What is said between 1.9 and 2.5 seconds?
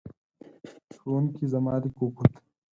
وکوت.